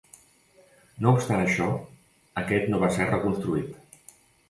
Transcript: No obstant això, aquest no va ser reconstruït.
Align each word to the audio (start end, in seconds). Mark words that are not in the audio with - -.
No 1.03 1.13
obstant 1.17 1.43
això, 1.45 1.69
aquest 2.45 2.69
no 2.75 2.83
va 2.87 2.93
ser 2.99 3.11
reconstruït. 3.15 4.05